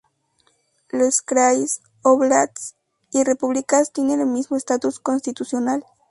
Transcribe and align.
Los 0.89 1.21
"krais", 1.21 1.81
"óblasts", 2.01 2.75
y 3.11 3.23
repúblicas 3.23 3.93
tienen 3.93 4.21
el 4.21 4.25
mismo 4.25 4.57
estatus 4.57 4.99
constitucional. 4.99 5.85